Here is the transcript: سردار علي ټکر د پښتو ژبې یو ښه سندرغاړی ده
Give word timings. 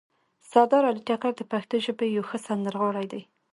سردار 0.51 0.83
علي 0.89 1.01
ټکر 1.09 1.31
د 1.37 1.41
پښتو 1.51 1.75
ژبې 1.85 2.05
یو 2.15 2.23
ښه 2.29 2.37
سندرغاړی 2.47 3.05
ده 3.13 3.21